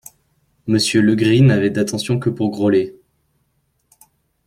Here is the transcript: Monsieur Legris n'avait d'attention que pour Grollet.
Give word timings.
Monsieur 0.65 0.99
Legris 0.99 1.43
n'avait 1.43 1.69
d'attention 1.69 2.17
que 2.17 2.31
pour 2.31 2.49
Grollet. 2.49 2.95